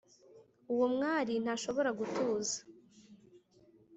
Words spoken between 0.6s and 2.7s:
Uwo mwari ntashobora gutuza